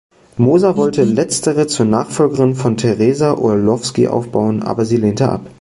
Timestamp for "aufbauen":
4.07-4.63